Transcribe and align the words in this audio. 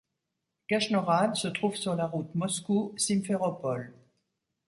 Krasnohrad 0.67 1.35
se 1.35 1.47
trouve 1.47 1.75
sur 1.75 1.93
la 1.93 2.07
route 2.07 2.31
Moscou– 2.33 2.91
Simferopol. 2.97 3.93